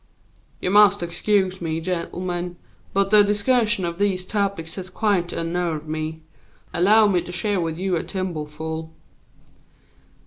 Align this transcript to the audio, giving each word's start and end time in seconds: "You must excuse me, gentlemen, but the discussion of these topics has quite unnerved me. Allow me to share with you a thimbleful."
"You 0.59 0.71
must 0.71 1.03
excuse 1.03 1.61
me, 1.61 1.79
gentlemen, 1.79 2.57
but 2.91 3.11
the 3.11 3.23
discussion 3.23 3.85
of 3.85 3.99
these 3.99 4.25
topics 4.25 4.73
has 4.73 4.89
quite 4.89 5.31
unnerved 5.31 5.87
me. 5.87 6.23
Allow 6.73 7.05
me 7.05 7.21
to 7.21 7.31
share 7.31 7.61
with 7.61 7.77
you 7.77 7.95
a 7.95 8.01
thimbleful." 8.03 8.91